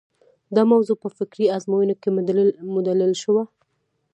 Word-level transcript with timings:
دا 0.55 0.61
موضوع 0.71 0.97
په 1.03 1.09
فکري 1.17 1.45
ازموینو 1.57 1.95
کې 2.01 2.09
مدلل 2.77 3.11
شوه. 3.23 3.43